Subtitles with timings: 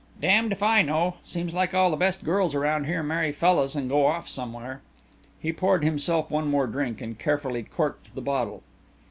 [0.19, 1.17] "Damned if I know.
[1.23, 4.81] Seems like all the best girls around here marry fellas and go off somewhere."
[5.39, 8.63] He poured himself one more drink and carefully corked the bottle.